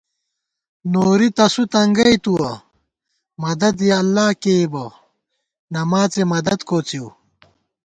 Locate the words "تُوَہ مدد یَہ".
2.23-3.95